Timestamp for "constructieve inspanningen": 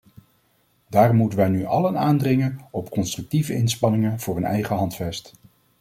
2.89-4.19